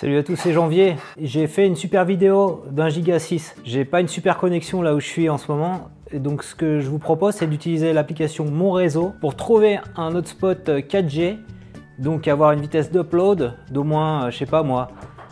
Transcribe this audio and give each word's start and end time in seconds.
Salut 0.00 0.16
à 0.16 0.22
tous, 0.22 0.36
c'est 0.36 0.54
Janvier. 0.54 0.96
J'ai 1.20 1.46
fait 1.46 1.66
une 1.66 1.76
super 1.76 2.06
vidéo 2.06 2.64
d'un 2.70 2.88
giga 2.88 3.18
6. 3.18 3.56
J'ai 3.64 3.84
pas 3.84 4.00
une 4.00 4.08
super 4.08 4.38
connexion 4.38 4.80
là 4.80 4.94
où 4.94 5.00
je 5.00 5.04
suis 5.04 5.28
en 5.28 5.36
ce 5.36 5.52
moment. 5.52 5.90
Donc 6.14 6.42
ce 6.42 6.54
que 6.54 6.80
je 6.80 6.88
vous 6.88 6.98
propose, 6.98 7.34
c'est 7.34 7.46
d'utiliser 7.46 7.92
l'application 7.92 8.46
Mon 8.46 8.70
Réseau 8.70 9.12
pour 9.20 9.36
trouver 9.36 9.78
un 9.96 10.14
hotspot 10.14 10.66
4G. 10.70 11.36
Donc 11.98 12.28
avoir 12.28 12.52
une 12.52 12.62
vitesse 12.62 12.90
d'upload 12.90 13.58
d'au 13.70 13.84
moins, 13.84 14.24
euh, 14.24 14.30
je 14.30 14.38
sais 14.38 14.46
pas 14.46 14.62
moi, 14.62 14.88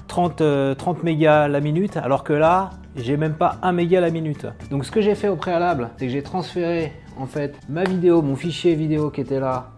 30, 0.07 0.43
30 0.77 1.03
mégas 1.03 1.49
la 1.49 1.61
minute. 1.61 1.97
Alors 1.97 2.23
que 2.23 2.35
là, 2.35 2.69
j'ai 2.95 3.17
même 3.17 3.37
pas 3.37 3.57
1 3.63 3.73
méga 3.73 4.03
la 4.03 4.11
minute. 4.11 4.49
Donc 4.71 4.85
ce 4.85 4.91
que 4.91 5.01
j'ai 5.01 5.15
fait 5.15 5.29
au 5.29 5.37
préalable, 5.37 5.89
c'est 5.97 6.09
que 6.09 6.13
j'ai 6.13 6.23
transféré 6.23 6.93
en 7.17 7.25
fait 7.25 7.59
ma 7.71 7.85
vidéo, 7.85 8.21
mon 8.21 8.37
fichier 8.37 8.75
vidéo 8.75 9.09
qui 9.09 9.23
était 9.23 9.41
là 9.41 9.71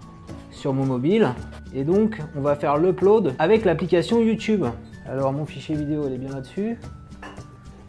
sur 0.51 0.73
mon 0.73 0.85
mobile. 0.85 1.29
Et 1.75 1.85
donc, 1.85 2.21
on 2.37 2.41
va 2.41 2.57
faire 2.57 2.77
l'upload 2.79 3.35
avec 3.39 3.65
l'application 3.65 4.21
YouTube. 4.21 4.65
Alors, 5.09 5.33
mon 5.33 5.47
fichier 5.47 5.77
vidéo, 5.77 6.05
il 6.07 6.15
est 6.15 6.19
bien 6.19 6.31
là-dessus. 6.31 6.79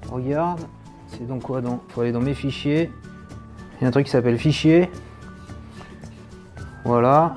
Regarde, 0.09 0.62
c'est 1.08 1.26
donc 1.27 1.44
quoi 1.44 1.62
dans 1.62 1.80
Faut 1.89 2.02
aller 2.02 2.12
dans 2.12 2.22
mes 2.22 2.34
fichiers. 2.34 2.91
Il 3.80 3.84
y 3.84 3.86
a 3.86 3.88
un 3.88 3.91
truc 3.91 4.05
qui 4.05 4.12
s'appelle 4.12 4.38
fichier. 4.38 4.89
Voilà. 6.86 7.36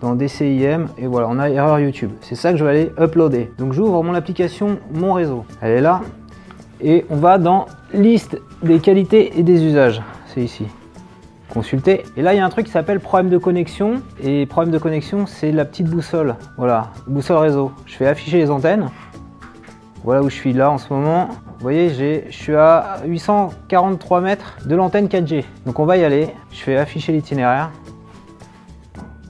Dans 0.00 0.14
DCIM. 0.14 0.88
Et 0.98 1.06
voilà, 1.06 1.28
on 1.30 1.38
a 1.38 1.48
erreur 1.48 1.80
YouTube. 1.80 2.10
C'est 2.20 2.34
ça 2.34 2.52
que 2.52 2.58
je 2.58 2.64
vais 2.64 2.70
aller 2.70 2.92
uploader. 2.98 3.50
Donc, 3.58 3.72
j'ouvre 3.72 4.02
mon 4.02 4.14
application 4.14 4.78
Mon 4.92 5.14
Réseau. 5.14 5.44
Elle 5.62 5.78
est 5.78 5.80
là. 5.80 6.02
Et 6.82 7.06
on 7.08 7.16
va 7.16 7.38
dans 7.38 7.66
liste 7.94 8.38
des 8.62 8.80
qualités 8.80 9.38
et 9.38 9.42
des 9.42 9.64
usages. 9.64 10.02
C'est 10.26 10.42
ici 10.42 10.66
Et 12.16 12.22
là, 12.22 12.34
il 12.34 12.36
y 12.36 12.40
a 12.40 12.44
un 12.44 12.48
truc 12.48 12.66
qui 12.66 12.72
s'appelle 12.72 13.00
problème 13.00 13.30
de 13.30 13.38
connexion. 13.38 14.02
Et 14.22 14.44
problème 14.46 14.72
de 14.72 14.78
connexion, 14.78 15.26
c'est 15.26 15.52
la 15.52 15.64
petite 15.64 15.88
boussole. 15.88 16.34
Voilà, 16.56 16.90
boussole 17.06 17.38
réseau. 17.38 17.72
Je 17.86 17.94
fais 17.94 18.06
afficher 18.06 18.38
les 18.38 18.50
antennes. 18.50 18.90
Voilà 20.02 20.22
où 20.22 20.28
je 20.28 20.34
suis 20.34 20.52
là 20.52 20.70
en 20.70 20.78
ce 20.78 20.92
moment. 20.92 21.28
Vous 21.28 21.60
voyez, 21.60 21.90
je 21.90 22.30
suis 22.30 22.54
à 22.54 22.98
843 23.06 24.20
mètres 24.20 24.58
de 24.66 24.74
l'antenne 24.74 25.06
4G. 25.06 25.44
Donc 25.64 25.78
on 25.78 25.84
va 25.84 25.96
y 25.96 26.04
aller. 26.04 26.28
Je 26.50 26.58
fais 26.58 26.76
afficher 26.76 27.12
l'itinéraire. 27.12 27.70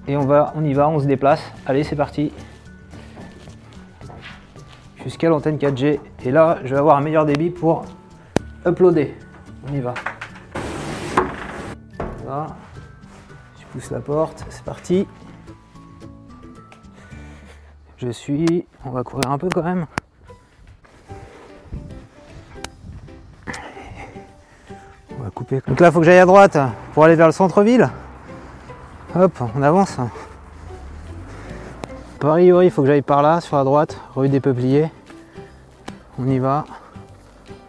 Et 0.08 0.16
on, 0.16 0.24
va, 0.24 0.52
on 0.56 0.64
y 0.64 0.72
va, 0.72 0.88
on 0.88 0.98
se 0.98 1.06
déplace. 1.06 1.42
Allez, 1.66 1.84
c'est 1.84 1.96
parti. 1.96 2.32
Jusqu'à 5.02 5.28
l'antenne 5.28 5.58
4G. 5.58 6.00
Et 6.24 6.30
là, 6.30 6.58
je 6.64 6.70
vais 6.70 6.80
avoir 6.80 6.96
un 6.96 7.02
meilleur 7.02 7.26
débit 7.26 7.50
pour 7.50 7.84
uploader. 8.66 9.14
On 9.68 9.74
y 9.74 9.80
va. 9.80 9.94
Je 13.58 13.64
pousse 13.72 13.90
la 13.90 14.00
porte, 14.00 14.44
c'est 14.50 14.64
parti. 14.64 15.06
Je 17.98 18.10
suis. 18.10 18.66
On 18.84 18.90
va 18.90 19.02
courir 19.02 19.30
un 19.30 19.38
peu 19.38 19.48
quand 19.48 19.62
même. 19.62 19.86
On 25.18 25.22
va 25.22 25.30
couper. 25.30 25.62
Donc 25.66 25.80
là, 25.80 25.88
il 25.88 25.92
faut 25.92 26.00
que 26.00 26.06
j'aille 26.06 26.18
à 26.18 26.26
droite 26.26 26.58
pour 26.92 27.04
aller 27.04 27.14
vers 27.14 27.26
le 27.26 27.32
centre-ville. 27.32 27.88
Hop, 29.14 29.32
on 29.54 29.62
avance. 29.62 29.98
A 29.98 30.08
priori, 32.18 32.66
il 32.66 32.70
faut 32.70 32.82
que 32.82 32.88
j'aille 32.88 33.02
par 33.02 33.22
là, 33.22 33.40
sur 33.40 33.56
la 33.56 33.64
droite, 33.64 33.98
rue 34.16 34.28
des 34.28 34.40
Peupliers. 34.40 34.90
On 36.18 36.26
y 36.26 36.38
va. 36.38 36.64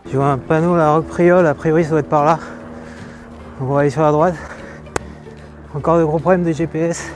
Je 0.08 0.18
vois 0.18 0.28
un 0.28 0.38
panneau, 0.38 0.76
la 0.76 0.94
Rock 0.94 1.06
Priol, 1.08 1.46
a 1.46 1.54
priori, 1.54 1.84
ça 1.84 1.92
doit 1.92 2.00
être 2.00 2.10
par 2.10 2.26
là. 2.26 2.40
on 3.62 3.66
va 3.66 3.82
aller 3.82 3.90
sur 3.90 4.02
la 4.02 4.12
droite. 4.12 4.36
Encore 5.76 5.98
de 6.00 6.06
gros 6.06 6.20
problèmes 6.20 6.46
de 6.46 6.54
GPS. 6.54 7.12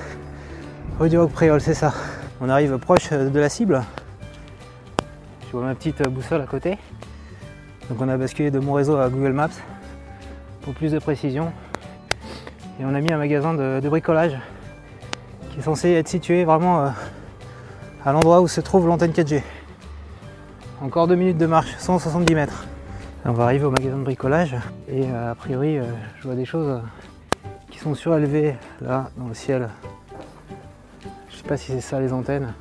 Rue 1.00 1.08
du 1.08 1.18
c'est 1.60 1.74
ça. 1.74 1.94
On 2.42 2.50
arrive 2.50 2.78
proche 2.78 3.10
de 3.10 3.40
la 3.40 3.48
cible. 3.48 3.82
Je 5.48 5.52
vois 5.54 5.62
ma 5.62 5.76
petite 5.76 6.06
boussole 6.10 6.42
à 6.42 6.46
côté. 6.46 6.78
Donc 7.90 8.02
on 8.02 8.10
a 8.10 8.18
basculé 8.18 8.52
de 8.52 8.60
mon 8.60 8.74
réseau 8.74 8.98
à 8.98 9.08
Google 9.08 9.32
Maps 9.32 9.48
pour 10.62 10.74
plus 10.74 10.92
de 10.92 11.00
précision. 11.00 11.54
Et 12.82 12.84
on 12.84 12.94
a 12.94 13.00
mis 13.00 13.14
un 13.14 13.18
magasin 13.18 13.54
de, 13.54 13.88
bricolage 13.88 14.38
qui 15.52 15.60
est 15.60 15.64
censé 15.64 15.92
être 15.92 16.10
situé 16.10 16.44
vraiment 16.44 16.82
euh, 16.82 16.90
à 18.04 18.12
l'endroit 18.12 18.42
où 18.42 18.50
se 18.50 18.60
trouve 18.60 18.88
l'antenne 18.88 19.12
4G. 19.12 19.42
Encore 20.82 21.08
deux 21.08 21.16
minutes 21.16 21.38
de 21.38 21.46
marche, 21.46 21.74
170 21.78 22.36
mètres. 22.36 22.66
On 23.24 23.32
va 23.32 23.46
arriver 23.46 23.64
au 23.64 23.72
magasin 23.72 23.98
de 23.98 24.04
bricolage 24.04 24.58
et 24.90 25.06
euh, 25.06 25.32
a 25.32 25.36
priori 25.36 25.78
euh, 25.78 25.84
je 26.20 26.24
vois 26.24 26.36
des 26.36 26.46
choses 26.46 26.82
sont 27.80 27.96
surélevés 27.96 28.56
là 28.82 29.10
dans 29.16 29.30
le 29.30 29.34
ciel. 29.34 29.70
Je 31.30 31.38
sais 31.38 31.44
pas 31.44 31.56
si 31.56 31.72
c'est 31.72 31.80
ça 31.80 32.02
les 32.02 32.12
antennes. 32.12 32.54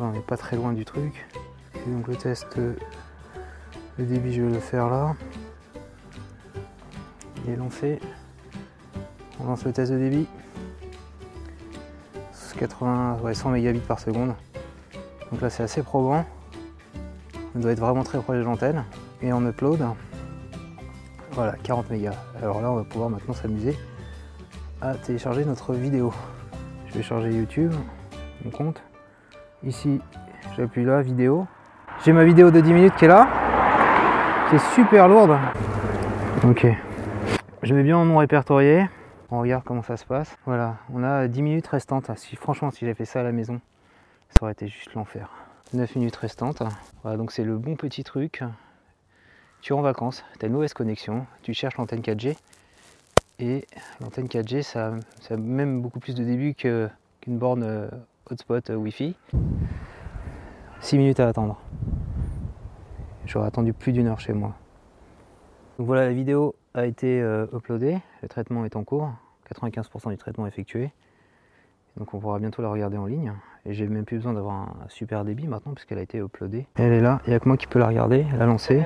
on 0.00 0.10
n'est 0.10 0.18
pas 0.18 0.36
très 0.36 0.56
loin 0.56 0.72
du 0.72 0.84
truc. 0.84 1.26
Et 1.74 1.90
donc 1.90 2.08
le 2.08 2.16
test, 2.16 2.56
le 2.56 4.04
débit 4.04 4.34
je 4.34 4.42
vais 4.42 4.52
le 4.52 4.58
faire 4.58 4.88
là. 4.90 5.14
Il 7.44 7.52
est 7.52 7.56
lancé. 7.56 8.00
On 9.38 9.44
lance 9.44 9.64
le 9.64 9.72
test 9.72 9.92
de 9.92 9.98
débit. 9.98 10.26
80, 12.58 13.18
100 13.32 13.50
mégabits 13.50 13.78
par 13.78 14.00
seconde. 14.00 14.34
Donc 15.30 15.40
là 15.40 15.50
c'est 15.50 15.62
assez 15.62 15.84
probant. 15.84 16.24
On 17.54 17.60
doit 17.60 17.70
être 17.70 17.80
vraiment 17.80 18.02
très 18.02 18.18
proche 18.18 18.38
de 18.38 18.42
l'antenne. 18.42 18.84
Et 19.22 19.32
on 19.32 19.46
upload. 19.46 19.80
Voilà, 21.30 21.52
40 21.62 21.88
mégas. 21.90 22.16
Alors 22.42 22.60
là 22.60 22.72
on 22.72 22.74
va 22.74 22.84
pouvoir 22.84 23.08
maintenant 23.08 23.34
s'amuser 23.34 23.78
à 24.80 24.94
télécharger 24.94 25.44
notre 25.44 25.74
vidéo. 25.74 26.12
Je 26.86 26.94
vais 26.94 27.02
charger 27.02 27.30
YouTube, 27.30 27.72
mon 28.44 28.50
compte. 28.50 28.82
Ici, 29.62 30.00
j'appuie 30.56 30.84
là, 30.84 31.02
vidéo. 31.02 31.46
J'ai 32.04 32.12
ma 32.12 32.24
vidéo 32.24 32.50
de 32.50 32.60
10 32.60 32.72
minutes 32.72 32.94
qui 32.96 33.04
est 33.04 33.08
là, 33.08 33.28
qui 34.48 34.56
est 34.56 34.74
super 34.74 35.06
lourde. 35.06 35.36
Ok. 36.44 36.66
Je 37.62 37.74
mets 37.74 37.82
bien 37.82 37.98
en 37.98 38.16
répertorié. 38.16 38.88
On 39.30 39.40
regarde 39.40 39.64
comment 39.64 39.82
ça 39.82 39.96
se 39.96 40.04
passe. 40.04 40.36
Voilà, 40.46 40.78
on 40.92 41.04
a 41.04 41.28
10 41.28 41.42
minutes 41.42 41.66
restantes. 41.66 42.10
Si, 42.16 42.36
franchement, 42.36 42.70
si 42.70 42.80
j'avais 42.80 42.94
fait 42.94 43.04
ça 43.04 43.20
à 43.20 43.22
la 43.22 43.32
maison, 43.32 43.60
ça 44.30 44.38
aurait 44.42 44.52
été 44.52 44.66
juste 44.66 44.94
l'enfer. 44.94 45.28
9 45.74 45.94
minutes 45.96 46.16
restantes. 46.16 46.62
Voilà, 47.02 47.18
donc 47.18 47.32
c'est 47.32 47.44
le 47.44 47.58
bon 47.58 47.76
petit 47.76 48.02
truc. 48.02 48.42
Tu 49.60 49.74
es 49.74 49.76
en 49.76 49.82
vacances, 49.82 50.24
tu 50.38 50.46
as 50.46 50.48
une 50.48 50.54
mauvaise 50.54 50.72
connexion, 50.72 51.26
tu 51.42 51.52
cherches 51.52 51.76
l'antenne 51.76 52.00
4G, 52.00 52.34
et 53.40 53.66
l'antenne 54.00 54.26
4G, 54.26 54.62
ça, 54.62 54.92
a 55.30 55.36
même 55.36 55.80
beaucoup 55.80 55.98
plus 55.98 56.14
de 56.14 56.22
début 56.22 56.54
qu'une 56.54 57.38
borne 57.38 57.62
euh, 57.62 57.88
hotspot 58.30 58.70
euh, 58.70 58.76
Wi-Fi. 58.76 59.16
6 60.80 60.98
minutes 60.98 61.20
à 61.20 61.28
attendre. 61.28 61.58
J'aurais 63.26 63.46
attendu 63.46 63.72
plus 63.72 63.92
d'une 63.92 64.06
heure 64.06 64.20
chez 64.20 64.32
moi. 64.32 64.54
Donc 65.78 65.86
voilà, 65.86 66.06
la 66.06 66.12
vidéo 66.12 66.54
a 66.74 66.86
été 66.86 67.20
euh, 67.20 67.46
uploadée, 67.54 67.98
le 68.22 68.28
traitement 68.28 68.64
est 68.64 68.76
en 68.76 68.84
cours, 68.84 69.10
95% 69.54 70.10
du 70.10 70.18
traitement 70.18 70.46
effectué. 70.46 70.90
Donc 71.96 72.14
on 72.14 72.18
pourra 72.18 72.38
bientôt 72.38 72.62
la 72.62 72.68
regarder 72.68 72.98
en 72.98 73.06
ligne. 73.06 73.32
Et 73.66 73.74
j'ai 73.74 73.86
même 73.86 74.04
plus 74.04 74.16
besoin 74.16 74.32
d'avoir 74.32 74.54
un 74.54 74.88
super 74.88 75.24
débit 75.24 75.46
maintenant 75.46 75.72
puisqu'elle 75.72 75.98
a 75.98 76.02
été 76.02 76.18
uploadée. 76.18 76.66
Elle 76.76 76.92
est 76.92 77.00
là, 77.00 77.20
il 77.26 77.30
n'y 77.30 77.36
a 77.36 77.40
que 77.40 77.48
moi 77.48 77.56
qui 77.56 77.66
peux 77.66 77.78
la 77.78 77.88
regarder, 77.88 78.24
la 78.38 78.46
lancer. 78.46 78.84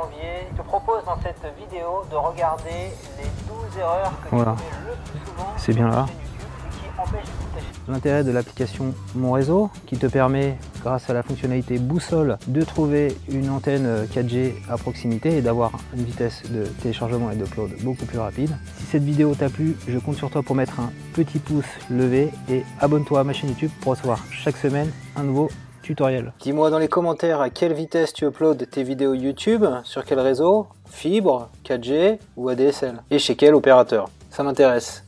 Janvier. 0.00 0.46
Je 0.52 0.56
te 0.56 0.62
propose 0.62 1.04
dans 1.04 1.18
cette 1.20 1.44
vidéo 1.58 2.04
de 2.10 2.16
regarder 2.16 2.92
les 3.18 3.30
12 3.48 3.78
erreurs 3.78 4.12
que 4.22 4.28
voilà. 4.34 4.54
tu 4.56 4.86
le 4.86 4.94
plus 4.94 5.26
souvent 5.26 5.48
C'est 5.56 5.72
bien 5.72 5.88
là. 5.88 6.06
L'intérêt 7.86 8.24
de 8.24 8.30
l'application 8.30 8.92
Mon 9.14 9.32
Réseau 9.32 9.70
qui 9.86 9.96
te 9.96 10.06
permet, 10.06 10.58
grâce 10.82 11.08
à 11.08 11.14
la 11.14 11.22
fonctionnalité 11.22 11.78
boussole, 11.78 12.38
de 12.46 12.62
trouver 12.62 13.16
une 13.30 13.48
antenne 13.50 14.04
4G 14.12 14.54
à 14.68 14.76
proximité 14.76 15.38
et 15.38 15.42
d'avoir 15.42 15.72
une 15.96 16.04
vitesse 16.04 16.42
de 16.50 16.64
téléchargement 16.64 17.30
et 17.30 17.36
d'upload 17.36 17.70
beaucoup 17.82 18.04
plus 18.04 18.18
rapide. 18.18 18.54
Si 18.78 18.84
cette 18.86 19.04
vidéo 19.04 19.34
t'a 19.34 19.48
plu, 19.48 19.76
je 19.88 19.98
compte 19.98 20.16
sur 20.16 20.30
toi 20.30 20.42
pour 20.42 20.54
mettre 20.54 20.80
un 20.80 20.92
petit 21.14 21.38
pouce 21.38 21.66
levé 21.90 22.30
et 22.50 22.64
abonne-toi 22.80 23.20
à 23.20 23.24
ma 23.24 23.32
chaîne 23.32 23.50
YouTube 23.50 23.70
pour 23.80 23.92
recevoir 23.92 24.18
chaque 24.30 24.56
semaine 24.56 24.90
un 25.16 25.22
nouveau 25.22 25.48
Dis-moi 26.40 26.70
dans 26.70 26.78
les 26.78 26.88
commentaires 26.88 27.40
à 27.40 27.50
quelle 27.50 27.72
vitesse 27.72 28.12
tu 28.12 28.26
uploads 28.26 28.66
tes 28.70 28.82
vidéos 28.82 29.14
YouTube, 29.14 29.64
sur 29.84 30.04
quel 30.04 30.20
réseau, 30.20 30.66
fibre, 30.90 31.50
4G 31.64 32.18
ou 32.36 32.48
ADSL 32.48 33.02
et 33.10 33.18
chez 33.18 33.36
quel 33.36 33.54
opérateur. 33.54 34.10
Ça 34.30 34.42
m'intéresse. 34.42 35.07